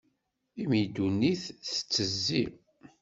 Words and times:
Imi 0.61 0.79
ddunit 0.87 1.43
tettezzi. 1.69 2.43